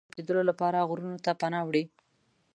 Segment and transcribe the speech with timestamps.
[0.03, 1.83] هغوی د پټېدلو لپاره غرونو ته پناه وړي.